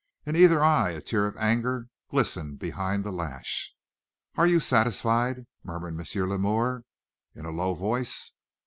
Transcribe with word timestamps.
In 0.25 0.35
either 0.35 0.63
eye 0.63 0.93
a 0.93 0.99
tear 0.99 1.27
of 1.27 1.37
anger 1.37 1.85
glistened 2.09 2.57
behind 2.57 3.03
the 3.03 3.11
lash. 3.11 3.71
"Are 4.35 4.47
you 4.47 4.59
satisfied?" 4.59 5.45
murmured 5.63 5.93
M. 5.93 6.23
Lemaire, 6.27 6.85
in 7.35 7.45
a 7.45 7.51
low 7.51 7.75
voice. 7.75 8.31